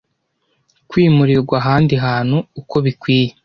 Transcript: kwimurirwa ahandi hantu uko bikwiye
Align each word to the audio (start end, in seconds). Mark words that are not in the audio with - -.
kwimurirwa 0.89 1.55
ahandi 1.61 1.93
hantu 2.05 2.37
uko 2.59 2.75
bikwiye 2.85 3.29